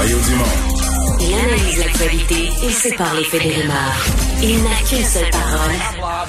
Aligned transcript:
Mario 0.00 0.16
Dumont. 0.16 1.18
Il 1.20 1.34
analyse 1.34 1.78
l'actualité 1.78 2.46
et 2.64 2.70
sépare 2.70 3.14
les 3.18 3.24
faits 3.24 3.42
des 3.42 3.50
rumeurs. 3.50 4.00
Il 4.42 4.62
n'a 4.64 4.80
qu'une 4.88 5.04
seule 5.04 5.30
parole, 5.30 5.76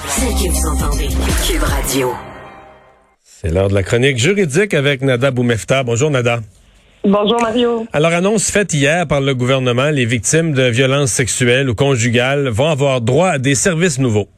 celle 0.08 0.34
que 0.34 0.52
vous 0.52 0.66
entendez. 0.68 1.08
Cube 1.48 1.62
Radio. 1.62 2.10
C'est 3.22 3.50
l'heure 3.50 3.70
de 3.70 3.74
la 3.74 3.82
chronique 3.82 4.18
juridique 4.18 4.74
avec 4.74 5.00
Nada 5.00 5.30
Boumefta. 5.30 5.84
Bonjour 5.84 6.10
Nada. 6.10 6.40
Bonjour 7.02 7.40
Mario. 7.40 7.86
Alors, 7.94 8.12
annonce 8.12 8.50
faite 8.50 8.74
hier 8.74 9.06
par 9.06 9.22
le 9.22 9.34
gouvernement, 9.34 9.88
les 9.88 10.04
victimes 10.04 10.52
de 10.52 10.64
violences 10.64 11.12
sexuelles 11.12 11.70
ou 11.70 11.74
conjugales 11.74 12.48
vont 12.48 12.68
avoir 12.68 13.00
droit 13.00 13.28
à 13.28 13.38
des 13.38 13.54
services 13.54 13.98
nouveaux. 13.98 14.28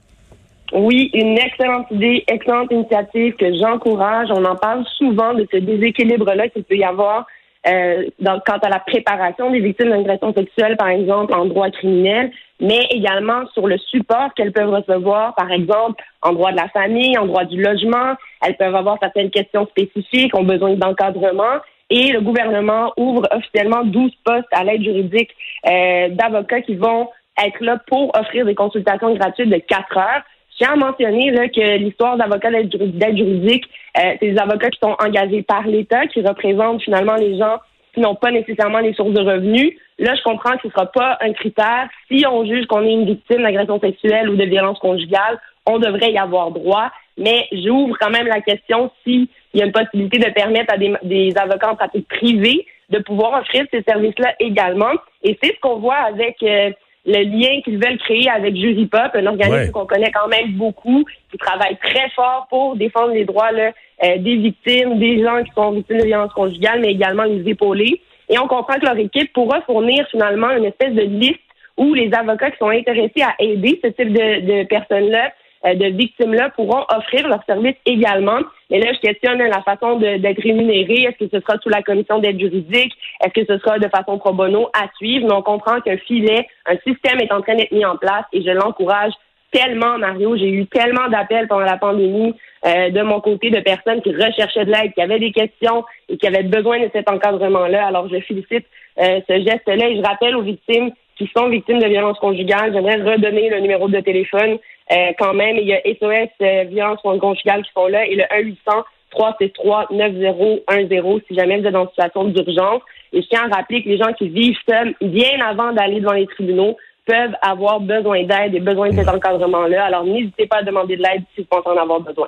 Oui, 0.73 1.11
une 1.13 1.37
excellente 1.39 1.87
idée, 1.91 2.23
excellente 2.29 2.71
initiative 2.71 3.35
que 3.35 3.47
j'encourage. 3.61 4.29
On 4.31 4.45
en 4.45 4.55
parle 4.55 4.85
souvent 4.97 5.35
de 5.35 5.45
ce 5.51 5.57
déséquilibre-là 5.57 6.51
qu'il 6.51 6.63
peut 6.63 6.77
y 6.77 6.85
avoir 6.85 7.27
euh, 7.67 8.05
dans, 8.21 8.41
quant 8.41 8.59
à 8.59 8.69
la 8.69 8.79
préparation 8.79 9.51
des 9.51 9.61
victimes 9.61 9.91
d'agressions 9.91 10.35
sexuelles, 10.35 10.77
par 10.77 10.89
exemple, 10.89 11.33
en 11.33 11.47
droit 11.47 11.71
criminel, 11.71 12.31
mais 12.61 12.87
également 12.91 13.47
sur 13.55 13.67
le 13.67 13.79
support 13.79 14.35
qu'elles 14.35 14.53
peuvent 14.53 14.71
recevoir, 14.71 15.35
par 15.35 15.51
exemple, 15.51 16.03
en 16.23 16.33
droit 16.33 16.53
de 16.53 16.57
la 16.57 16.69
famille, 16.69 17.17
en 17.17 17.27
droit 17.27 17.45
du 17.45 17.61
logement. 17.61 18.15
Elles 18.43 18.57
peuvent 18.57 18.75
avoir 18.75 18.99
certaines 19.01 19.31
questions 19.31 19.67
spécifiques, 19.67 20.37
ont 20.37 20.45
besoin 20.45 20.75
d'encadrement. 20.75 21.61
Et 21.91 22.13
le 22.13 22.21
gouvernement 22.21 22.93
ouvre 22.97 23.27
officiellement 23.31 23.85
12 23.85 24.11
postes 24.25 24.49
à 24.53 24.65
l'aide 24.65 24.83
juridique 24.83 25.31
euh, 25.67 26.09
d'avocats 26.11 26.63
qui 26.63 26.77
vont 26.77 27.09
être 27.45 27.63
là 27.63 27.79
pour 27.87 28.17
offrir 28.17 28.47
des 28.47 28.55
consultations 28.55 29.15
gratuites 29.15 29.51
de 29.51 29.59
4 29.59 29.97
heures. 29.99 30.23
Je 30.55 30.65
tiens 30.65 30.75
à 30.75 30.77
mentionner 30.77 31.31
là, 31.31 31.49
que 31.49 31.79
l'histoire 31.79 32.17
d'avocats 32.17 32.51
d'aide 32.51 33.17
juridique, 33.17 33.65
euh, 33.99 34.15
c'est 34.21 34.31
des 34.31 34.39
avocats 34.39 34.71
qui 34.71 34.79
sont 34.81 34.95
engagés 35.01 35.43
par 35.43 35.67
l'État, 35.67 36.07
qui 36.07 36.21
représentent 36.21 36.83
finalement 36.83 37.17
les 37.17 37.37
gens 37.37 37.59
qui 37.93 38.01
n'ont 38.01 38.15
pas 38.15 38.31
nécessairement 38.31 38.79
les 38.79 38.95
sources 38.95 39.13
de 39.13 39.21
revenus. 39.21 39.73
Là, 39.99 40.15
je 40.15 40.23
comprends 40.23 40.53
que 40.53 40.63
ce 40.63 40.69
ne 40.69 40.73
sera 40.73 40.87
pas 40.87 41.19
un 41.21 41.33
critère. 41.33 41.89
Si 42.09 42.25
on 42.27 42.45
juge 42.45 42.67
qu'on 42.67 42.83
est 42.83 42.93
une 42.93 43.07
victime 43.07 43.43
d'agression 43.43 43.81
sexuelle 43.81 44.29
ou 44.29 44.37
de 44.37 44.45
violence 44.45 44.79
conjugale, 44.79 45.41
on 45.67 45.79
devrait 45.79 46.13
y 46.13 46.19
avoir 46.19 46.51
droit. 46.51 46.91
Mais 47.17 47.47
j'ouvre 47.53 47.97
quand 48.01 48.11
même 48.11 48.27
la 48.27 48.41
question 48.41 48.91
s'il 49.05 49.29
y 49.55 49.63
a 49.63 49.67
une 49.67 49.73
possibilité 49.73 50.19
de 50.19 50.31
permettre 50.33 50.75
à 50.75 50.79
des, 50.79 51.33
avocats 51.37 51.73
en 51.73 51.77
pratique 51.77 52.09
privée 52.09 52.67
de 52.91 52.99
pouvoir 52.99 53.41
offrir 53.41 53.65
ces 53.73 53.83
services-là 53.83 54.35
également. 54.41 54.93
Et 55.23 55.39
c'est 55.43 55.55
ce 55.55 55.61
qu'on 55.61 55.79
voit 55.79 55.95
avec 55.95 56.43
euh, 56.43 56.71
le 57.07 57.23
lien 57.23 57.61
qu'ils 57.63 57.79
veulent 57.79 57.99
créer 57.99 58.29
avec 58.31 58.57
Jury 58.57 58.87
Pop, 58.87 59.11
un 59.15 59.27
organisme 59.27 59.73
qu'on 59.73 59.87
connaît 59.87 60.11
quand 60.13 60.29
même 60.29 60.53
beaucoup, 60.53 61.05
qui 61.31 61.37
travaille 61.39 61.77
très 61.77 62.09
fort 62.11 62.47
pour 62.49 62.77
défendre 62.77 63.13
les 63.13 63.25
droits 63.25 63.53
là, 63.53 63.73
euh, 64.03 64.19
des 64.19 64.37
victimes, 64.37 64.99
des 64.99 65.23
gens 65.23 65.43
qui 65.45 65.53
sont 65.53 65.73
victimes 65.73 65.99
de 65.99 66.07
violences 66.07 66.33
conjugales, 66.33 66.81
mais 66.81 66.93
également 66.93 67.25
les 67.25 67.49
épauler. 67.49 68.01
Et 68.31 68.39
on 68.39 68.49
comprend 68.49 68.75
que 68.75 68.87
leur 68.87 68.97
équipe 68.97 69.33
pourra 69.33 69.61
fournir 69.63 70.07
finalement 70.11 70.51
une 70.51 70.65
espèce 70.65 70.95
de 70.95 71.03
liste 71.03 71.41
où 71.77 71.93
les 71.93 72.13
avocats 72.15 72.51
qui 72.51 72.59
sont 72.59 72.69
intéressés 72.69 73.23
à 73.23 73.35
aider 73.39 73.81
ce 73.83 73.89
type 73.89 74.13
de, 74.13 74.63
de 74.63 74.67
personnes-là 74.67 75.33
de 75.65 75.87
victimes-là 75.97 76.51
pourront 76.51 76.85
offrir 76.95 77.27
leurs 77.27 77.45
services 77.45 77.77
également. 77.87 78.41
Mais 78.71 78.81
là, 78.81 78.93
je 78.93 79.01
questionne 79.01 79.39
la 79.39 79.63
façon 79.63 79.99
d'être 79.99 80.43
rémunéré. 80.43 81.05
Est-ce 81.05 81.25
que 81.25 81.31
ce 81.33 81.41
sera 81.41 81.59
sous 81.59 81.71
la 81.71 81.83
commission 81.83 82.19
d'aide 82.19 82.39
juridique? 82.39 82.93
Est-ce 83.25 83.33
que 83.33 83.47
ce 83.47 83.59
sera 83.59 83.79
de 83.79 83.89
façon 83.89 84.19
pro 84.19 84.33
bono 84.33 84.69
à 84.75 84.89
suivre? 84.97 85.27
Mais 85.27 85.35
on 85.35 85.43
comprend 85.43 85.81
qu'un 85.81 85.97
filet, 85.97 86.47
un 86.67 86.77
système 86.87 87.21
est 87.21 87.33
en 87.33 87.41
train 87.41 87.55
d'être 87.55 87.73
mis 87.73 87.85
en 87.85 87.97
place 87.97 88.25
et 88.33 88.43
je 88.43 88.51
l'encourage 88.51 89.13
tellement, 89.53 89.99
Mario. 89.99 90.37
J'ai 90.37 90.51
eu 90.51 90.67
tellement 90.67 91.09
d'appels 91.09 91.47
pendant 91.49 91.65
la 91.65 91.79
pandémie 91.79 92.35
euh, 92.67 92.91
de 92.91 93.03
mon 93.03 93.21
côté 93.21 93.51
de 93.51 93.61
personnes 93.61 94.03
qui 94.03 94.13
recherchaient 94.13 94.65
de 94.65 94.73
l'aide, 94.73 94.93
qui 94.95 95.01
avaient 95.01 95.21
des 95.21 95.33
questions 95.33 95.85
et 96.09 96.19
qui 96.19 96.27
avaient 96.27 96.43
besoin 96.43 96.81
de 96.81 96.91
cet 96.93 97.09
encadrement-là. 97.09 97.87
Alors, 97.87 98.09
je 98.09 98.21
félicite 98.21 98.67
euh, 98.99 99.21
ce 99.29 99.35
geste-là 99.35 99.89
et 99.89 99.97
je 99.97 100.03
rappelle 100.03 100.35
aux 100.37 100.43
victimes 100.43 100.91
qui 101.17 101.31
sont 101.37 101.49
victimes 101.49 101.79
de 101.79 101.87
violences 101.87 102.19
conjugales, 102.19 102.73
j'aimerais 102.73 102.97
redonner 102.97 103.49
le 103.49 103.61
numéro 103.61 103.89
de 103.89 104.01
téléphone 104.01 104.59
euh, 104.93 105.13
quand 105.19 105.35
même. 105.35 105.57
Il 105.57 105.67
y 105.67 105.73
a 105.73 105.81
SOS 105.81 106.31
euh, 106.41 106.65
Violence 106.65 107.01
conjugale 107.03 107.63
qui 107.63 107.73
sont 107.73 107.87
là 107.87 108.07
et 108.07 108.15
le 108.17 108.25
1 108.31 108.39
800 108.41 108.85
363 109.11 109.89
9010 109.91 111.23
si 111.29 111.35
jamais 111.35 111.61
vous 111.61 111.67
êtes 111.67 111.77
en 111.77 111.89
situation 111.89 112.25
d'urgence. 112.25 112.83
Et 113.13 113.23
je 113.23 113.29
tiens 113.29 113.49
à 113.51 113.57
rappeler 113.57 113.83
que 113.83 113.89
les 113.89 113.99
gens 113.99 114.13
qui 114.13 114.29
vivent 114.29 114.57
seuls, 114.69 114.95
bien 115.01 115.41
avant 115.41 115.73
d'aller 115.73 116.01
devant 116.01 116.13
les 116.13 116.27
tribunaux, 116.27 116.77
peuvent 117.07 117.35
avoir 117.43 117.81
besoin 117.81 118.25
d'aide 118.25 118.55
et 118.55 118.61
besoin 118.61 118.91
de 118.91 118.97
cet 118.97 119.09
encadrement-là. 119.09 119.85
Alors 119.85 120.05
n'hésitez 120.05 120.47
pas 120.47 120.59
à 120.59 120.63
demander 120.63 120.97
de 120.97 121.03
l'aide 121.03 121.23
si 121.35 121.43
vous 121.43 121.47
pensez 121.49 121.69
en 121.69 121.81
avoir 121.81 122.01
besoin. 122.01 122.27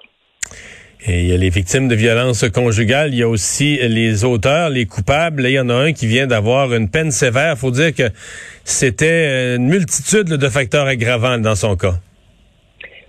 Et 1.09 1.21
il 1.21 1.27
y 1.29 1.33
a 1.33 1.37
les 1.37 1.51
victimes 1.51 1.89
de 1.89 1.95
violences 1.95 2.49
conjugales, 2.51 3.13
il 3.13 3.19
y 3.19 3.23
a 3.23 3.29
aussi 3.29 3.79
les 3.81 4.25
auteurs, 4.25 4.71
les 4.71 4.87
coupables. 4.87 5.43
il 5.47 5.53
y 5.53 5.61
en 5.61 5.69
a 5.69 5.75
un 5.75 5.93
qui 5.93 6.07
vient 6.07 6.27
d'avoir 6.27 6.73
une 6.75 6.91
peine 6.91 7.11
sévère. 7.11 7.55
Il 7.55 7.59
faut 7.59 7.71
dire 7.71 7.95
que 7.95 8.11
c'était 8.65 9.57
une 9.57 9.67
multitude 9.67 10.29
de 10.29 10.49
facteurs 10.49 10.87
aggravants 10.87 11.39
dans 11.39 11.55
son 11.55 11.77
cas. 11.77 11.95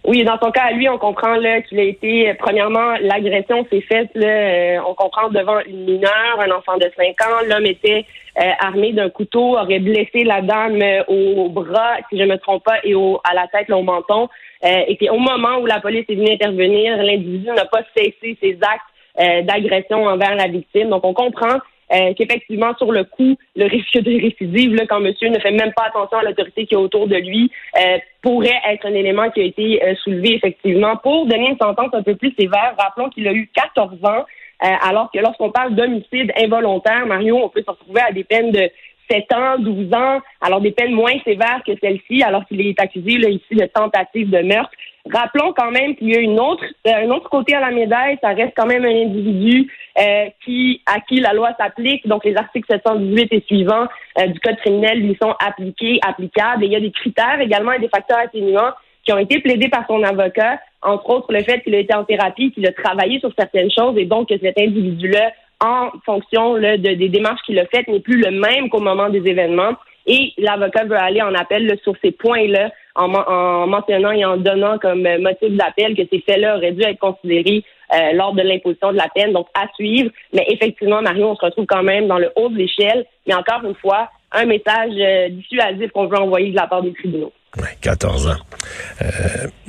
Oui, 0.07 0.23
dans 0.23 0.39
son 0.41 0.51
cas, 0.51 0.67
à 0.67 0.71
lui, 0.71 0.87
on 0.87 0.97
comprend 0.97 1.35
là 1.35 1.61
qu'il 1.61 1.77
a 1.81 1.83
été, 1.83 2.33
premièrement, 2.39 2.93
l'agression 3.01 3.67
s'est 3.69 3.81
faite, 3.81 4.09
là, 4.15 4.25
euh, 4.25 4.79
on 4.87 4.93
comprend 4.93 5.27
devant 5.27 5.59
une 5.67 5.83
mineure, 5.83 6.39
un 6.39 6.49
enfant 6.51 6.77
de 6.77 6.89
5 6.95 7.07
ans. 7.27 7.45
L'homme 7.45 7.65
était 7.65 8.05
euh, 8.39 8.51
armé 8.61 8.93
d'un 8.93 9.09
couteau, 9.09 9.57
aurait 9.57 9.79
blessé 9.79 10.23
la 10.23 10.41
dame 10.41 10.81
euh, 10.81 11.03
au 11.09 11.49
bras, 11.49 11.97
si 12.09 12.17
je 12.17 12.23
ne 12.23 12.29
me 12.29 12.37
trompe 12.37 12.63
pas, 12.63 12.77
et 12.85 12.95
au, 12.95 13.19
à 13.29 13.33
la 13.33 13.47
tête, 13.47 13.67
là, 13.67 13.75
au 13.75 13.83
menton. 13.83 14.29
et 14.63 14.95
puis 14.95 15.09
au 15.09 15.19
moment 15.19 15.57
où 15.61 15.65
la 15.65 15.81
police 15.81 16.05
est 16.07 16.15
venue 16.15 16.31
intervenir, 16.31 16.95
l'individu 17.03 17.47
n'a 17.47 17.65
pas 17.65 17.81
cessé 17.93 18.37
ses 18.41 18.57
actes 18.61 19.45
d'agression 19.45 20.05
envers 20.05 20.35
la 20.35 20.47
victime. 20.47 20.89
Donc 20.89 21.03
on 21.03 21.13
comprend 21.13 21.57
euh, 21.93 22.13
qu'effectivement, 22.15 22.75
sur 22.77 22.91
le 22.91 23.03
coup, 23.05 23.37
le 23.55 23.65
risque 23.65 23.97
de 23.97 24.21
récidive, 24.21 24.75
là, 24.75 24.85
quand 24.87 24.99
monsieur 24.99 25.29
ne 25.29 25.39
fait 25.39 25.51
même 25.51 25.71
pas 25.73 25.85
attention 25.87 26.17
à 26.17 26.23
l'autorité 26.23 26.65
qui 26.65 26.73
est 26.73 26.77
autour 26.77 27.07
de 27.07 27.15
lui, 27.15 27.51
euh, 27.77 27.97
pourrait 28.21 28.59
être 28.69 28.85
un 28.85 28.93
élément 28.93 29.29
qui 29.29 29.41
a 29.41 29.43
été 29.43 29.83
euh, 29.83 29.95
soulevé 30.03 30.35
effectivement 30.35 30.97
pour 30.97 31.25
donner 31.25 31.49
une 31.49 31.57
sentence 31.57 31.93
un 31.93 32.03
peu 32.03 32.15
plus 32.15 32.33
sévère. 32.37 32.75
Rappelons 32.77 33.09
qu'il 33.09 33.27
a 33.27 33.33
eu 33.33 33.49
14 33.53 33.93
ans, 34.03 34.25
alors 34.59 35.11
que 35.11 35.19
lorsqu'on 35.19 35.51
parle 35.51 35.75
d'homicide 35.75 36.31
involontaire, 36.35 37.05
Mario, 37.05 37.37
on 37.37 37.49
peut 37.49 37.61
se 37.61 37.69
retrouver 37.69 38.01
à 38.01 38.11
des 38.11 38.23
peines 38.23 38.51
de 38.51 38.71
7 39.09 39.33
ans, 39.33 39.59
12 39.59 39.93
ans, 39.93 40.19
alors 40.41 40.61
des 40.61 40.71
peines 40.71 40.93
moins 40.93 41.13
sévères 41.23 41.61
que 41.65 41.73
celle-ci, 41.81 42.23
alors 42.23 42.45
qu'il 42.47 42.61
est 42.61 42.79
accusé 42.79 43.17
là, 43.17 43.29
ici 43.29 43.55
de 43.55 43.65
tentative 43.65 44.29
de 44.29 44.39
meurtre. 44.39 44.71
Rappelons 45.11 45.53
quand 45.53 45.71
même 45.71 45.95
qu'il 45.95 46.09
y 46.09 46.17
a 46.17 46.19
une 46.19 46.39
autre, 46.39 46.63
euh, 46.87 47.05
un 47.05 47.09
autre 47.09 47.29
côté 47.29 47.53
à 47.55 47.59
la 47.59 47.71
médaille, 47.71 48.17
ça 48.21 48.29
reste 48.29 48.53
quand 48.55 48.65
même 48.65 48.85
un 48.85 49.03
individu 49.05 49.71
euh, 49.97 50.25
qui 50.43 50.81
à 50.85 50.99
qui 51.01 51.19
la 51.19 51.33
loi 51.33 51.51
s'applique, 51.57 52.07
donc 52.07 52.25
les 52.25 52.35
articles 52.35 52.67
718 52.69 53.27
et 53.31 53.43
suivants 53.47 53.87
euh, 54.19 54.27
du 54.27 54.39
code 54.39 54.57
criminel 54.57 54.99
lui 54.99 55.17
sont 55.21 55.33
appliqués, 55.45 55.99
applicables. 56.05 56.63
Et 56.63 56.67
il 56.67 56.73
y 56.73 56.75
a 56.75 56.79
des 56.79 56.91
critères 56.91 57.39
également 57.39 57.71
et 57.73 57.79
des 57.79 57.89
facteurs 57.89 58.19
atténuants 58.19 58.71
qui 59.03 59.13
ont 59.13 59.17
été 59.17 59.39
plaidés 59.39 59.69
par 59.69 59.85
son 59.87 60.03
avocat, 60.03 60.59
entre 60.81 61.09
autres 61.09 61.31
le 61.31 61.43
fait 61.43 61.61
qu'il 61.61 61.75
a 61.75 61.79
été 61.79 61.93
en 61.95 62.03
thérapie, 62.03 62.51
qu'il 62.51 62.67
a 62.67 62.73
travaillé 62.73 63.19
sur 63.19 63.31
certaines 63.37 63.71
choses 63.71 63.97
et 63.97 64.05
donc 64.05 64.29
que 64.29 64.37
cet 64.37 64.59
individu-là 64.59 65.31
en 65.63 65.89
fonction 66.05 66.55
de, 66.55 66.75
des 66.75 67.09
démarches 67.09 67.41
qu'il 67.45 67.57
a 67.59 67.65
faites, 67.65 67.87
n'est 67.87 67.99
plus 67.99 68.21
le 68.21 68.31
même 68.31 68.69
qu'au 68.69 68.79
moment 68.79 69.09
des 69.09 69.25
événements. 69.27 69.73
Et 70.07 70.33
l'avocat 70.37 70.85
veut 70.85 70.97
aller 70.97 71.21
en 71.21 71.33
appel 71.35 71.77
sur 71.83 71.93
ces 72.01 72.11
points-là 72.11 72.71
en, 72.95 73.13
en, 73.13 73.67
mentionnant 73.67 74.11
et 74.11 74.25
en 74.25 74.37
donnant 74.37 74.79
comme 74.79 75.01
motif 75.19 75.51
d'appel 75.51 75.95
que 75.95 76.03
ces 76.11 76.21
faits-là 76.21 76.57
auraient 76.57 76.71
dû 76.71 76.81
être 76.81 76.99
considérés 76.99 77.63
euh, 77.93 78.13
lors 78.13 78.33
de 78.33 78.41
l'imposition 78.41 78.91
de 78.91 78.97
la 78.97 79.09
peine. 79.13 79.33
Donc, 79.33 79.47
à 79.53 79.67
suivre. 79.75 80.09
Mais 80.33 80.45
effectivement, 80.49 81.01
Mario, 81.01 81.27
on 81.27 81.35
se 81.35 81.45
retrouve 81.45 81.65
quand 81.65 81.83
même 81.83 82.07
dans 82.07 82.17
le 82.17 82.31
haut 82.35 82.49
de 82.49 82.57
l'échelle. 82.57 83.05
Mais 83.27 83.33
encore 83.33 83.61
une 83.63 83.75
fois, 83.75 84.09
un 84.31 84.45
message 84.45 84.91
euh, 84.97 85.29
dissuasif 85.29 85.91
qu'on 85.91 86.07
veut 86.07 86.17
envoyer 86.17 86.51
de 86.51 86.55
la 86.55 86.67
part 86.67 86.81
des 86.81 86.93
tribunaux. 86.93 87.31
Oui, 87.57 87.69
14 87.81 88.27
ans. 88.27 88.31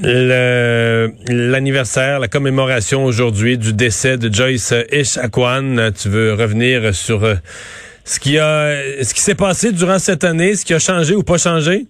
Euh, 0.04 1.08
L'anniversaire, 1.28 2.18
la 2.18 2.28
commémoration 2.28 3.04
aujourd'hui 3.04 3.56
du 3.56 3.72
décès 3.72 4.18
de 4.18 4.32
Joyce 4.32 4.74
Ishakwan. 4.92 5.92
Tu 5.92 6.08
veux 6.08 6.34
revenir 6.34 6.94
sur 6.94 7.24
euh, 7.24 7.34
ce 8.08 8.18
qui 8.18 8.38
a, 8.38 9.04
ce 9.04 9.12
qui 9.12 9.20
s'est 9.20 9.34
passé 9.34 9.70
durant 9.70 9.98
cette 9.98 10.24
année, 10.24 10.54
ce 10.54 10.64
qui 10.64 10.72
a 10.72 10.78
changé 10.78 11.14
ou 11.14 11.22
pas 11.22 11.36
changé? 11.36 11.86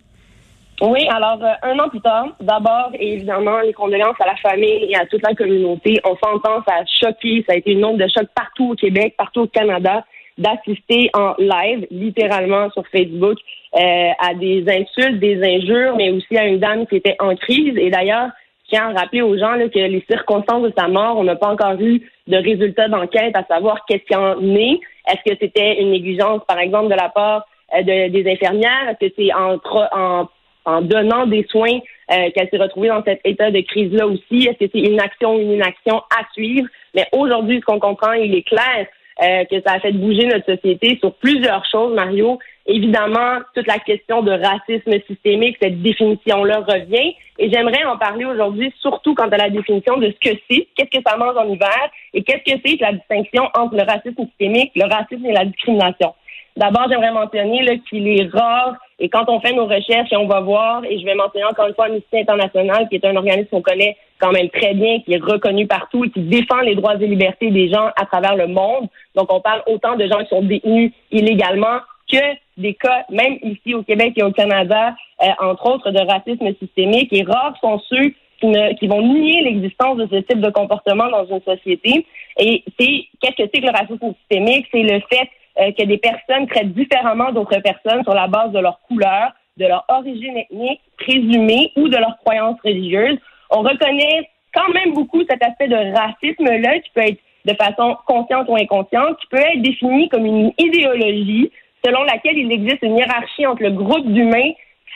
Oui, 0.80 1.06
alors 1.08 1.38
euh, 1.42 1.70
un 1.70 1.78
an 1.78 1.88
plus 1.88 2.00
tard, 2.00 2.26
d'abord, 2.40 2.90
évidemment, 2.98 3.60
les 3.60 3.72
condoléances 3.72 4.20
à 4.20 4.26
la 4.26 4.36
famille 4.36 4.86
et 4.90 4.96
à 4.96 5.06
toute 5.06 5.22
la 5.22 5.34
communauté. 5.34 6.00
On 6.04 6.16
s'entend, 6.16 6.62
ça 6.66 6.74
a 6.74 6.84
choqué, 6.86 7.44
ça 7.48 7.54
a 7.54 7.56
été 7.56 7.72
une 7.72 7.84
onde 7.84 7.98
de 7.98 8.06
choc 8.08 8.26
partout 8.34 8.72
au 8.72 8.74
Québec, 8.74 9.14
partout 9.16 9.42
au 9.42 9.46
Canada 9.46 10.04
d'assister 10.38 11.10
en 11.14 11.34
live, 11.38 11.86
littéralement 11.90 12.70
sur 12.70 12.84
Facebook, 12.88 13.38
euh, 13.74 14.10
à 14.20 14.34
des 14.34 14.64
insultes, 14.68 15.18
des 15.18 15.42
injures, 15.42 15.96
mais 15.96 16.10
aussi 16.10 16.36
à 16.36 16.46
une 16.46 16.60
dame 16.60 16.86
qui 16.86 16.96
était 16.96 17.16
en 17.18 17.34
crise. 17.34 17.76
Et 17.76 17.90
d'ailleurs, 17.90 18.28
je 18.64 18.76
tiens 18.76 18.94
à 18.94 19.00
rappeler 19.00 19.22
aux 19.22 19.36
gens 19.36 19.54
là, 19.54 19.68
que 19.68 19.78
les 19.78 20.04
circonstances 20.08 20.62
de 20.62 20.72
sa 20.78 20.86
mort, 20.86 21.16
on 21.16 21.24
n'a 21.24 21.34
pas 21.34 21.48
encore 21.48 21.80
eu 21.80 22.02
de 22.28 22.36
résultats 22.36 22.88
d'enquête 22.88 23.34
à 23.34 23.44
savoir 23.46 23.84
qu'est-ce 23.86 24.04
qui 24.04 24.14
en 24.14 24.40
est. 24.54 24.78
Est-ce 25.08 25.30
que 25.30 25.36
c'était 25.40 25.80
une 25.80 25.90
négligence, 25.90 26.42
par 26.46 26.58
exemple, 26.58 26.88
de 26.88 26.94
la 26.94 27.08
part 27.08 27.46
euh, 27.74 27.82
de, 27.82 28.08
des 28.08 28.30
infirmières? 28.30 28.88
Est-ce 28.90 29.08
que 29.08 29.14
c'est 29.16 29.32
en, 29.34 29.58
en, 29.92 30.28
en, 30.64 30.82
donnant 30.82 31.26
des 31.26 31.44
soins 31.48 31.78
euh, 32.10 32.30
qu'elle 32.34 32.48
s'est 32.50 32.58
retrouvée 32.58 32.88
dans 32.88 33.02
cet 33.04 33.20
état 33.24 33.50
de 33.50 33.60
crise-là 33.60 34.06
aussi? 34.06 34.48
Est-ce 34.48 34.64
que 34.64 34.70
c'est 34.72 34.86
une 34.86 35.00
action 35.00 35.34
ou 35.34 35.40
une 35.40 35.52
inaction 35.52 35.98
à 35.98 36.24
suivre? 36.32 36.68
Mais 36.94 37.06
aujourd'hui, 37.12 37.60
ce 37.60 37.64
qu'on 37.64 37.80
comprend, 37.80 38.12
il 38.12 38.34
est 38.34 38.42
clair 38.42 38.86
euh, 39.22 39.44
que 39.46 39.60
ça 39.66 39.74
a 39.74 39.80
fait 39.80 39.92
bouger 39.92 40.26
notre 40.26 40.46
société 40.46 40.98
sur 41.00 41.12
plusieurs 41.14 41.64
choses, 41.70 41.94
Mario. 41.94 42.38
Évidemment, 42.70 43.38
toute 43.54 43.66
la 43.66 43.78
question 43.78 44.22
de 44.22 44.30
racisme 44.30 44.92
systémique, 45.06 45.56
cette 45.60 45.80
définition-là 45.80 46.60
revient. 46.68 47.14
Et 47.38 47.50
j'aimerais 47.50 47.84
en 47.84 47.96
parler 47.96 48.26
aujourd'hui, 48.26 48.70
surtout 48.80 49.14
quant 49.14 49.28
à 49.28 49.38
la 49.38 49.48
définition 49.48 49.96
de 49.96 50.08
ce 50.08 50.30
que 50.30 50.36
c'est, 50.50 50.68
qu'est-ce 50.76 50.98
que 50.98 51.02
ça 51.06 51.16
mange 51.16 51.36
en 51.36 51.48
hiver 51.48 51.90
et 52.12 52.22
qu'est-ce 52.22 52.44
que 52.44 52.60
c'est 52.62 52.76
la 52.78 52.92
distinction 52.92 53.44
entre 53.56 53.74
le 53.74 53.84
racisme 53.84 54.22
systémique, 54.26 54.72
le 54.76 54.84
racisme 54.84 55.24
et 55.24 55.32
la 55.32 55.46
discrimination. 55.46 56.14
D'abord, 56.58 56.86
j'aimerais 56.90 57.12
mentionner 57.12 57.80
qu'il 57.88 58.06
est 58.08 58.28
rare 58.32 58.74
et 58.98 59.08
quand 59.08 59.28
on 59.28 59.40
fait 59.40 59.52
nos 59.52 59.66
recherches 59.66 60.12
et 60.12 60.16
on 60.16 60.26
va 60.26 60.40
voir, 60.40 60.84
et 60.84 60.98
je 60.98 61.04
vais 61.04 61.14
mentionner 61.14 61.46
encore 61.46 61.68
une 61.68 61.74
fois 61.74 61.86
Amnesty 61.86 62.18
International, 62.18 62.88
qui 62.88 62.96
est 62.96 63.04
un 63.06 63.16
organisme 63.16 63.48
qu'on 63.50 63.62
connaît 63.62 63.96
quand 64.18 64.32
même 64.32 64.50
très 64.50 64.74
bien, 64.74 64.98
qui 65.00 65.14
est 65.14 65.22
reconnu 65.22 65.66
partout 65.68 66.04
et 66.04 66.10
qui 66.10 66.20
défend 66.20 66.60
les 66.60 66.74
droits 66.74 66.96
et 66.96 67.06
libertés 67.06 67.50
des 67.50 67.70
gens 67.70 67.90
à 67.96 68.04
travers 68.04 68.34
le 68.34 68.48
monde. 68.48 68.88
Donc, 69.14 69.32
on 69.32 69.40
parle 69.40 69.62
autant 69.68 69.94
de 69.94 70.06
gens 70.08 70.18
qui 70.18 70.28
sont 70.28 70.42
détenus 70.42 70.92
illégalement 71.12 71.78
que 72.10 72.18
des 72.58 72.74
cas, 72.74 73.04
même 73.08 73.38
ici 73.42 73.74
au 73.74 73.82
Québec 73.82 74.14
et 74.16 74.22
au 74.22 74.32
Canada, 74.32 74.94
euh, 75.22 75.26
entre 75.40 75.70
autres, 75.70 75.90
de 75.90 76.00
racisme 76.00 76.54
systémique. 76.60 77.12
Et 77.12 77.22
rares 77.22 77.56
sont 77.60 77.80
ceux 77.88 78.12
qui, 78.40 78.46
ne, 78.46 78.74
qui 78.74 78.86
vont 78.86 79.02
nier 79.02 79.42
l'existence 79.42 79.96
de 79.96 80.08
ce 80.10 80.16
type 80.16 80.40
de 80.40 80.50
comportement 80.50 81.08
dans 81.08 81.26
une 81.26 81.40
société. 81.42 82.06
Et 82.38 82.64
c'est 82.78 83.06
qu'est-ce 83.20 83.42
que 83.42 83.50
c'est 83.52 83.60
que 83.60 83.66
le 83.66 83.72
racisme 83.72 84.14
systémique? 84.20 84.66
C'est 84.72 84.82
le 84.82 85.00
fait 85.10 85.28
euh, 85.60 85.72
que 85.72 85.84
des 85.84 85.98
personnes 85.98 86.46
traitent 86.48 86.74
différemment 86.74 87.32
d'autres 87.32 87.60
personnes 87.60 88.02
sur 88.02 88.14
la 88.14 88.26
base 88.26 88.52
de 88.52 88.58
leur 88.58 88.80
couleur, 88.80 89.32
de 89.56 89.66
leur 89.66 89.84
origine 89.88 90.36
ethnique 90.36 90.80
présumée 90.98 91.72
ou 91.76 91.88
de 91.88 91.96
leur 91.96 92.16
croyance 92.18 92.58
religieuse. 92.64 93.18
On 93.50 93.62
reconnaît 93.62 94.28
quand 94.54 94.72
même 94.72 94.92
beaucoup 94.92 95.22
cet 95.28 95.42
aspect 95.44 95.68
de 95.68 95.76
racisme-là 95.96 96.78
qui 96.80 96.90
peut 96.94 97.02
être 97.02 97.20
de 97.44 97.54
façon 97.54 97.96
consciente 98.06 98.48
ou 98.48 98.56
inconsciente, 98.56 99.18
qui 99.20 99.26
peut 99.28 99.38
être 99.38 99.62
défini 99.62 100.08
comme 100.08 100.26
une 100.26 100.52
idéologie 100.58 101.50
selon 101.84 102.02
laquelle 102.04 102.36
il 102.36 102.50
existe 102.52 102.82
une 102.82 102.96
hiérarchie 102.96 103.46
entre 103.46 103.62
le 103.62 103.70
groupe 103.70 104.06
d'humains, 104.06 104.52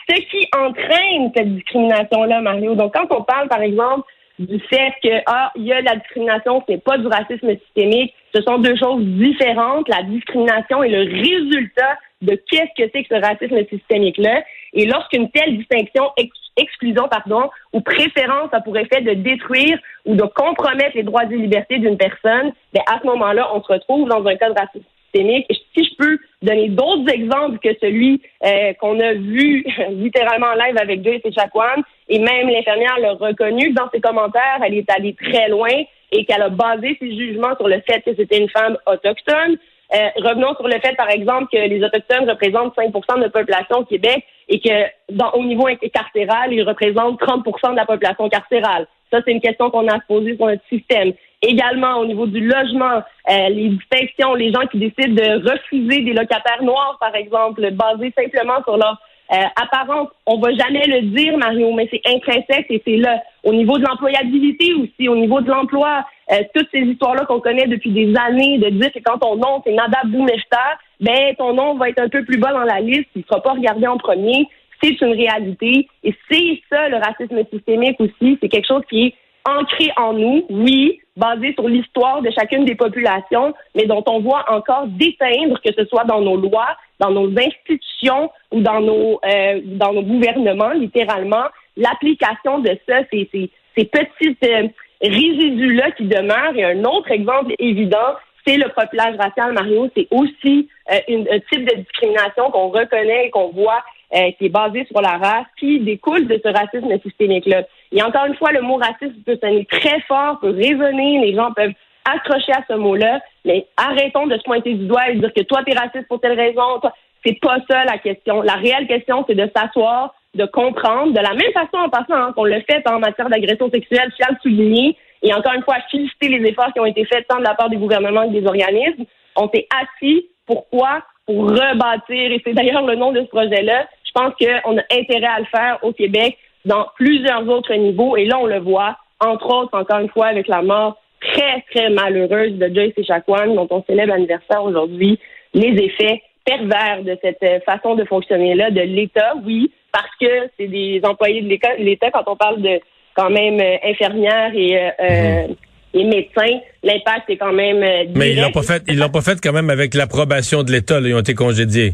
ce 0.09 0.15
qui 0.15 0.47
entraîne 0.55 1.31
cette 1.35 1.53
discrimination-là, 1.55 2.41
Mario. 2.41 2.75
Donc, 2.75 2.93
quand 2.93 3.07
on 3.15 3.23
parle, 3.23 3.47
par 3.47 3.61
exemple, 3.61 4.07
du 4.39 4.59
fait 4.61 4.93
que 5.03 5.21
ah 5.27 5.51
il 5.55 5.63
y 5.63 5.73
a 5.73 5.81
la 5.81 5.95
discrimination, 5.95 6.63
c'est 6.67 6.83
pas 6.83 6.97
du 6.97 7.07
racisme 7.07 7.55
systémique. 7.57 8.13
Ce 8.33 8.41
sont 8.41 8.57
deux 8.57 8.75
choses 8.75 9.03
différentes. 9.03 9.87
La 9.89 10.03
discrimination 10.03 10.83
est 10.83 10.89
le 10.89 11.03
résultat 11.03 11.99
de 12.21 12.35
qu'est-ce 12.49 12.83
que 12.83 12.89
c'est 12.93 13.03
que 13.03 13.15
ce 13.15 13.21
racisme 13.21 13.59
systémique-là. 13.69 14.43
Et 14.73 14.85
lorsqu'une 14.85 15.29
telle 15.29 15.57
distinction, 15.57 16.09
exclusion, 16.57 17.07
pardon, 17.09 17.49
ou 17.73 17.81
préférence 17.81 18.49
a 18.53 18.61
pour 18.61 18.77
effet 18.77 19.01
de 19.01 19.13
détruire 19.13 19.77
ou 20.05 20.15
de 20.15 20.23
compromettre 20.23 20.95
les 20.95 21.03
droits 21.03 21.25
et 21.25 21.35
libertés 21.35 21.77
d'une 21.77 21.97
personne, 21.97 22.53
ben 22.73 22.81
à 22.87 22.99
ce 22.99 23.07
moment-là, 23.07 23.49
on 23.53 23.61
se 23.61 23.71
retrouve 23.71 24.09
dans 24.09 24.25
un 24.25 24.35
cas 24.35 24.49
de 24.49 24.59
racisme 24.59 24.85
Si 25.13 25.83
je 25.85 25.95
peux 25.97 26.17
donner 26.41 26.69
d'autres 26.69 27.09
exemples 27.11 27.59
que 27.59 27.69
celui 27.81 28.21
euh, 28.43 28.73
qu'on 28.73 28.99
a 28.99 29.13
vu 29.13 29.65
littéralement 29.91 30.47
en 30.47 30.55
live 30.55 30.77
avec 30.77 31.03
Joyce 31.03 31.21
Echaquan, 31.23 31.83
et 32.09 32.19
même 32.19 32.49
l'infirmière 32.49 32.97
l'a 32.99 33.13
reconnu 33.13 33.71
dans 33.71 33.89
ses 33.93 34.01
commentaires, 34.01 34.59
elle 34.65 34.73
est 34.73 34.89
allée 34.89 35.15
très 35.15 35.49
loin 35.49 35.83
et 36.11 36.25
qu'elle 36.25 36.41
a 36.41 36.49
basé 36.49 36.97
ses 36.99 37.15
jugements 37.15 37.55
sur 37.55 37.67
le 37.67 37.81
fait 37.87 38.01
que 38.01 38.15
c'était 38.15 38.39
une 38.39 38.49
femme 38.49 38.77
autochtone. 38.85 39.57
Euh, 39.93 40.09
revenons 40.17 40.55
sur 40.55 40.67
le 40.67 40.79
fait, 40.79 40.95
par 40.95 41.09
exemple, 41.09 41.47
que 41.51 41.57
les 41.57 41.83
Autochtones 41.83 42.27
représentent 42.27 42.75
5% 42.75 43.17
de 43.17 43.23
la 43.23 43.29
population 43.29 43.77
au 43.77 43.85
Québec 43.85 44.23
et 44.49 44.59
que 44.59 45.37
au 45.37 45.43
niveau 45.43 45.67
carcéral, 45.93 46.51
ils 46.51 46.63
représentent 46.63 47.19
30% 47.21 47.71
de 47.71 47.75
la 47.75 47.85
population 47.85 48.27
carcérale. 48.29 48.87
Ça, 49.11 49.19
c'est 49.23 49.31
une 49.31 49.41
question 49.41 49.69
qu'on 49.69 49.87
a 49.87 49.99
posée 50.07 50.35
sur 50.35 50.47
notre 50.47 50.63
système. 50.67 51.13
Également, 51.45 51.97
au 51.97 52.05
niveau 52.05 52.25
du 52.25 52.39
logement, 52.39 53.03
euh, 53.29 53.49
les 53.49 53.69
distinctions, 53.69 54.33
les 54.33 54.51
gens 54.51 54.65
qui 54.71 54.77
décident 54.79 55.13
de 55.13 55.49
refuser 55.49 56.01
des 56.01 56.13
locataires 56.13 56.63
noirs, 56.63 56.97
par 56.99 57.13
exemple, 57.15 57.69
basés 57.71 58.13
simplement 58.17 58.63
sur 58.63 58.77
leur 58.77 58.97
euh, 59.33 59.43
apparence. 59.61 60.07
On 60.25 60.39
va 60.39 60.53
jamais 60.53 60.85
le 60.87 61.01
dire, 61.01 61.37
Mario, 61.37 61.73
mais 61.73 61.89
c'est 61.91 62.01
intrinsèque 62.07 62.67
et 62.69 62.81
c'est 62.85 62.95
là. 62.95 63.21
Au 63.43 63.53
niveau 63.53 63.77
de 63.77 63.83
l'employabilité 63.83 64.73
aussi, 64.73 65.09
au 65.09 65.17
niveau 65.17 65.41
de 65.41 65.49
l'emploi, 65.49 66.05
euh, 66.31 66.43
toutes 66.55 66.69
ces 66.71 66.79
histoires-là 66.79 67.25
qu'on 67.25 67.41
connaît 67.41 67.67
depuis 67.67 67.91
des 67.91 68.13
années, 68.15 68.57
de 68.59 68.69
dire 68.69 68.93
que 68.93 68.99
quand 69.03 69.17
ton 69.17 69.35
nom, 69.35 69.61
c'est 69.65 69.73
Nadab 69.73 70.07
Boumeshta, 70.07 70.77
ben 71.01 71.35
ton 71.37 71.53
nom 71.53 71.75
va 71.75 71.89
être 71.89 71.99
un 71.99 72.09
peu 72.09 72.23
plus 72.23 72.37
bas 72.37 72.53
dans 72.53 72.63
la 72.63 72.79
liste, 72.79 73.09
il 73.15 73.19
ne 73.19 73.23
sera 73.25 73.41
pas 73.41 73.51
regardé 73.51 73.85
en 73.85 73.97
premier 73.97 74.47
c'est 74.83 74.99
une 75.01 75.13
réalité. 75.13 75.87
Et 76.03 76.13
c'est 76.29 76.61
ça, 76.69 76.89
le 76.89 76.97
racisme 76.97 77.41
systémique 77.51 77.99
aussi. 77.99 78.37
C'est 78.41 78.49
quelque 78.49 78.67
chose 78.67 78.83
qui 78.89 79.07
est 79.07 79.13
ancré 79.45 79.91
en 79.97 80.13
nous, 80.13 80.45
oui, 80.49 80.99
basé 81.15 81.53
sur 81.53 81.67
l'histoire 81.67 82.21
de 82.21 82.31
chacune 82.31 82.65
des 82.65 82.75
populations, 82.75 83.53
mais 83.75 83.85
dont 83.85 84.03
on 84.07 84.19
voit 84.19 84.45
encore 84.49 84.87
déteindre, 84.87 85.59
que 85.63 85.71
ce 85.77 85.85
soit 85.85 86.05
dans 86.05 86.21
nos 86.21 86.37
lois, 86.37 86.75
dans 86.99 87.11
nos 87.11 87.29
institutions 87.37 88.31
ou 88.51 88.61
dans 88.61 88.81
nos, 88.81 89.19
euh, 89.25 89.61
dans 89.63 89.93
nos 89.93 90.03
gouvernements, 90.03 90.73
littéralement, 90.73 91.45
l'application 91.77 92.59
de 92.59 92.77
ça, 92.87 92.99
ces, 93.11 93.29
ces, 93.31 93.49
ces 93.77 93.85
petites 93.85 94.43
euh, 94.45 94.67
résidus-là 95.01 95.91
qui 95.91 96.05
demeurent. 96.05 96.55
Et 96.55 96.63
un 96.63 96.83
autre 96.83 97.11
exemple 97.11 97.53
évident, 97.59 98.15
c'est 98.45 98.57
le 98.57 98.69
profilage 98.69 99.15
racial, 99.17 99.53
Mario. 99.53 99.89
C'est 99.95 100.07
aussi 100.11 100.67
euh, 100.91 100.97
une, 101.07 101.27
un 101.31 101.39
type 101.51 101.69
de 101.69 101.75
discrimination 101.75 102.49
qu'on 102.51 102.69
reconnaît 102.69 103.27
et 103.27 103.29
qu'on 103.29 103.49
voit 103.49 103.83
euh, 104.15 104.31
qui 104.37 104.45
est 104.45 104.49
basé 104.49 104.85
sur 104.85 105.01
la 105.01 105.17
race, 105.17 105.47
qui 105.59 105.79
découle 105.79 106.27
de 106.27 106.39
ce 106.43 106.49
racisme 106.49 106.99
systémique-là. 107.01 107.63
Et 107.93 108.01
encore 108.01 108.25
une 108.25 108.35
fois, 108.35 108.51
le 108.51 108.61
mot 108.61 108.77
racisme 108.77 109.21
peut 109.23 109.37
sonner 109.41 109.65
très 109.65 109.99
fort, 110.01 110.39
peut 110.39 110.49
résonner, 110.49 111.19
les 111.19 111.35
gens 111.35 111.51
peuvent 111.53 111.73
accrocher 112.11 112.51
à 112.51 112.63
ce 112.67 112.73
mot-là, 112.73 113.21
mais 113.45 113.67
arrêtons 113.77 114.27
de 114.27 114.35
se 114.35 114.43
pointer 114.43 114.73
du 114.73 114.87
doigt 114.87 115.09
et 115.09 115.15
de 115.15 115.19
dire 115.19 115.33
que 115.33 115.43
toi, 115.43 115.61
t'es 115.63 115.77
raciste 115.77 116.07
pour 116.07 116.19
telle 116.19 116.37
raison. 116.37 116.79
Toi, 116.81 116.93
c'est 117.23 117.39
pas 117.39 117.57
ça 117.69 117.85
la 117.85 117.99
question. 117.99 118.41
La 118.41 118.55
réelle 118.55 118.87
question, 118.87 119.23
c'est 119.27 119.35
de 119.35 119.49
s'asseoir, 119.55 120.13
de 120.33 120.45
comprendre, 120.45 121.13
de 121.13 121.19
la 121.19 121.33
même 121.35 121.53
façon 121.53 121.77
en 121.77 121.89
passant 121.89 122.15
hein, 122.15 122.33
qu'on 122.35 122.45
le 122.45 122.61
fait 122.61 122.81
en 122.89 122.99
matière 122.99 123.29
d'agression 123.29 123.69
sexuelle, 123.69 124.09
je 124.11 124.15
tiens 124.15 124.27
à 124.29 124.31
le 124.31 124.39
souligner, 124.41 124.97
et 125.21 125.33
encore 125.33 125.53
une 125.53 125.63
fois, 125.63 125.75
féliciter 125.89 126.27
les 126.29 126.49
efforts 126.49 126.73
qui 126.73 126.79
ont 126.79 126.85
été 126.85 127.05
faits 127.05 127.27
tant 127.27 127.37
de 127.37 127.43
la 127.43 127.53
part 127.53 127.69
des 127.69 127.77
gouvernements 127.77 128.27
que 128.27 128.33
des 128.33 128.45
organismes. 128.45 129.05
On 129.35 129.47
s'est 129.49 129.67
assis, 129.71 130.27
pourquoi? 130.45 131.03
Pour 131.25 131.49
rebâtir, 131.49 132.31
et 132.31 132.41
c'est 132.43 132.53
d'ailleurs 132.53 132.85
le 132.85 132.95
nom 132.95 133.11
de 133.11 133.21
ce 133.21 133.27
projet-là, 133.27 133.87
je 134.03 134.11
pense 134.11 134.33
qu'on 134.35 134.77
a 134.77 134.81
intérêt 134.91 135.27
à 135.27 135.39
le 135.39 135.45
faire 135.45 135.79
au 135.83 135.93
Québec 135.93 136.37
dans 136.65 136.87
plusieurs 136.95 137.47
autres 137.49 137.73
niveaux. 137.73 138.15
Et 138.17 138.25
là, 138.25 138.39
on 138.39 138.45
le 138.45 138.59
voit, 138.59 138.97
entre 139.19 139.45
autres, 139.47 139.77
encore 139.77 139.99
une 139.99 140.09
fois, 140.09 140.27
avec 140.27 140.47
la 140.47 140.61
mort 140.61 140.97
très, 141.21 141.63
très 141.71 141.89
malheureuse 141.89 142.53
de 142.53 142.73
Joyce 142.73 142.93
Echaquan, 142.97 143.55
dont 143.55 143.67
on 143.69 143.83
célèbre 143.83 144.13
l'anniversaire 144.13 144.63
aujourd'hui, 144.63 145.19
les 145.53 145.69
effets 145.83 146.21
pervers 146.45 147.03
de 147.03 147.17
cette 147.21 147.63
façon 147.63 147.95
de 147.95 148.03
fonctionner-là 148.03 148.71
de 148.71 148.81
l'État, 148.81 149.33
oui, 149.45 149.71
parce 149.91 150.09
que 150.19 150.49
c'est 150.57 150.67
des 150.67 151.01
employés 151.03 151.41
de 151.41 151.83
l'État, 151.83 152.11
quand 152.11 152.23
on 152.27 152.35
parle 152.35 152.61
de 152.61 152.79
quand 153.15 153.29
même 153.29 153.59
euh, 153.59 153.77
infirmières 153.83 154.51
et, 154.55 154.75
euh, 154.75 154.89
euh, 154.99 155.47
mhm. 155.47 155.55
et 155.93 156.03
médecins, 156.05 156.59
l'impact 156.83 157.29
est 157.29 157.37
quand 157.37 157.53
même 157.53 157.79
Mais 158.15 158.31
ils 158.31 158.41
l'ont 158.41 158.51
pas 158.51 158.63
fait, 158.63 158.83
ils 158.87 158.97
l'ont 158.97 159.09
pas 159.09 159.21
fait 159.21 159.39
quand 159.41 159.53
même 159.53 159.69
avec 159.69 159.93
l'approbation 159.93 160.63
de 160.63 160.71
l'État, 160.71 160.99
ils 160.99 161.13
ont 161.13 161.19
été 161.19 161.35
congédiés. 161.35 161.93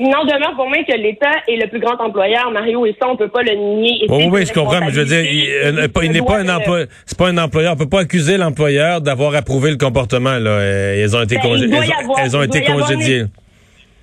Il 0.00 0.08
n'en 0.10 0.24
demeure 0.24 0.54
pour 0.54 0.68
moi 0.68 0.78
que 0.84 0.96
l'État 0.96 1.32
est 1.48 1.56
le 1.56 1.66
plus 1.66 1.80
grand 1.80 2.00
employeur, 2.00 2.52
Mario, 2.52 2.86
et 2.86 2.94
ça, 3.00 3.08
on 3.08 3.16
peut 3.16 3.28
pas 3.28 3.42
le 3.42 3.54
nier. 3.54 4.06
oui, 4.08 4.28
oui, 4.30 4.46
je 4.46 4.52
comprends, 4.52 4.78
mais 4.80 4.92
je 4.92 5.00
veux 5.00 5.06
dire, 5.06 5.24
il, 5.24 5.50
euh, 5.50 5.72
n'est 5.72 5.88
pas 5.88 6.38
un 6.38 6.86
c'est 7.04 7.18
pas 7.18 7.28
un 7.28 7.38
employeur. 7.38 7.72
On 7.72 7.76
peut 7.76 7.88
pas 7.88 8.00
accuser 8.00 8.36
l'employeur 8.36 9.00
d'avoir 9.00 9.34
approuvé 9.34 9.72
le 9.72 9.76
comportement, 9.76 10.38
là. 10.38 10.50
Euh, 10.50 11.02
ils 11.04 11.16
ont 11.16 11.22
été, 11.22 11.36
ben, 11.36 11.82
elles, 12.16 12.36
ont 12.36 12.42
été 12.42 12.62
congédiées. 12.62 13.24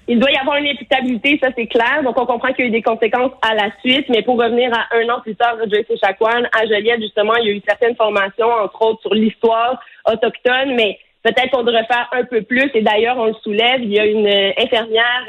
Il 0.07 0.19
doit 0.19 0.31
y 0.31 0.37
avoir 0.37 0.57
une 0.57 0.67
imputabilité, 0.67 1.39
ça 1.41 1.49
c'est 1.55 1.65
clair. 1.65 2.01
Donc 2.03 2.19
on 2.19 2.25
comprend 2.25 2.49
qu'il 2.49 2.65
y 2.65 2.67
a 2.67 2.69
eu 2.69 2.73
des 2.73 2.81
conséquences 2.81 3.31
à 3.41 3.55
la 3.55 3.69
suite. 3.79 4.05
Mais 4.09 4.21
pour 4.21 4.37
revenir 4.37 4.71
à 4.73 4.97
un 4.97 5.09
an 5.09 5.21
plus 5.21 5.35
tard 5.35 5.55
Joyce 5.67 5.87
Chacuan, 5.99 6.47
à 6.51 6.65
Joliette, 6.67 7.01
justement, 7.01 7.35
il 7.37 7.47
y 7.47 7.51
a 7.51 7.53
eu 7.53 7.61
certaines 7.67 7.95
formations, 7.95 8.51
entre 8.63 8.81
autres 8.81 9.01
sur 9.01 9.15
l'histoire 9.15 9.79
autochtone, 10.05 10.75
mais 10.75 10.99
peut-être 11.23 11.49
qu'on 11.51 11.63
devrait 11.63 11.87
faire 11.87 12.07
un 12.11 12.23
peu 12.23 12.43
plus. 12.43 12.69
Et 12.75 12.81
d'ailleurs, 12.81 13.17
on 13.17 13.25
le 13.25 13.35
soulève. 13.41 13.81
Il 13.81 13.93
y 13.93 13.99
a 13.99 14.05
une 14.05 14.27
euh, 14.27 14.51
infirmière 14.59 15.25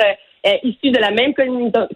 euh, 0.47 0.91
de 0.91 0.99
la 0.99 1.11
même 1.11 1.35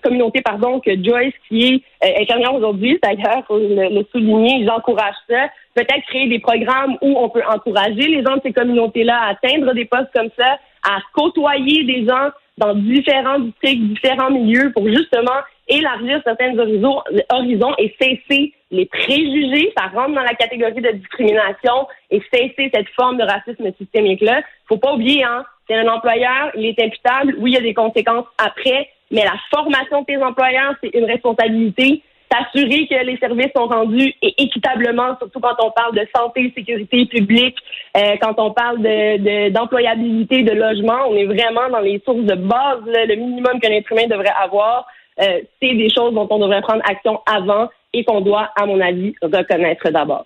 communauté 0.03 0.43
pardon, 0.43 0.81
que 0.81 0.91
Joyce, 1.03 1.35
qui 1.49 1.83
est 2.03 2.21
euh, 2.21 2.53
aujourd'hui, 2.53 2.99
d'ailleurs, 3.03 3.45
faut 3.47 3.59
le, 3.59 4.05
souligner, 4.13 4.67
j'encourage 4.67 5.15
ça. 5.29 5.49
Peut-être 5.75 6.05
créer 6.09 6.29
des 6.29 6.41
programmes 6.41 6.97
où 7.01 7.17
on 7.17 7.29
peut 7.29 7.43
encourager 7.49 8.09
les 8.09 8.23
gens 8.23 8.37
de 8.37 8.43
ces 8.43 8.53
communautés-là 8.53 9.17
à 9.17 9.31
atteindre 9.31 9.73
des 9.75 9.85
postes 9.85 10.11
comme 10.15 10.31
ça, 10.37 10.59
à 10.83 10.99
côtoyer 11.15 11.85
des 11.85 12.07
gens 12.07 12.31
dans 12.59 12.75
différents 12.75 13.39
districts, 13.39 13.83
différents 13.95 14.31
milieux 14.31 14.73
pour 14.73 14.87
justement 14.89 15.41
élargir 15.69 16.21
certains 16.25 16.59
horizons, 16.59 17.01
horizons 17.31 17.75
et 17.79 17.95
cesser 18.01 18.53
les 18.71 18.87
préjugés, 18.87 19.73
ça 19.77 19.87
rentre 19.87 20.15
dans 20.15 20.23
la 20.23 20.35
catégorie 20.35 20.81
de 20.81 20.93
discrimination 20.93 21.89
et 22.11 22.23
cesser 22.33 22.71
cette 22.73 22.89
forme 22.91 23.19
de 23.19 23.25
racisme 23.25 23.73
systémique-là. 23.79 24.43
Faut 24.69 24.77
pas 24.77 24.95
oublier, 24.95 25.25
hein, 25.25 25.45
c'est 25.69 25.75
un 25.77 25.89
employeur, 25.89 26.51
il 26.55 26.67
est 26.67 26.81
imputable, 26.81 27.35
oui, 27.39 27.51
il 27.51 27.55
y 27.55 27.59
a 27.59 27.63
des 27.63 27.75
conséquences 27.75 28.27
après, 28.39 28.89
mais 29.11 29.25
la 29.25 29.35
formation 29.53 30.03
de 30.03 30.07
tes 30.07 30.23
employeurs, 30.23 30.75
c'est 30.83 30.95
une 30.95 31.05
responsabilité. 31.05 32.03
s'assurer 32.33 32.87
que 32.87 33.05
les 33.05 33.17
services 33.17 33.51
sont 33.57 33.67
rendus 33.67 34.15
équitablement, 34.23 35.19
surtout 35.19 35.41
quand 35.41 35.57
on 35.65 35.73
parle 35.73 35.97
de 35.97 36.07
santé, 36.15 36.53
sécurité 36.57 37.07
publique, 37.07 37.57
euh, 37.97 38.15
quand 38.23 38.35
on 38.39 38.53
parle 38.53 38.79
de, 38.79 39.49
d'employabilité, 39.49 40.45
de, 40.45 40.53
logement. 40.53 41.09
On 41.09 41.17
est 41.17 41.25
vraiment 41.25 41.69
dans 41.69 41.81
les 41.81 42.01
sources 42.05 42.23
de 42.23 42.37
base, 42.37 42.83
le 42.87 43.17
minimum 43.17 43.59
qu'un 43.59 43.73
être 43.73 43.91
humain 43.91 44.07
devrait 44.07 44.33
avoir. 44.41 44.87
Euh, 45.21 45.41
c'est 45.61 45.75
des 45.75 45.91
choses 45.91 46.15
dont 46.15 46.29
on 46.31 46.39
devrait 46.39 46.63
prendre 46.63 46.83
action 46.89 47.21
avant 47.27 47.69
et 47.93 48.05
qu'on 48.05 48.21
doit, 48.21 48.51
à 48.57 48.67
mon 48.67 48.81
avis, 48.81 49.15
reconnaître 49.23 49.91
d'abord. 49.91 50.25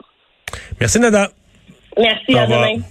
Merci, 0.80 1.00
Nada. 1.00 1.30
Merci, 1.98 2.36
à 2.36 2.46
demain. 2.46 2.82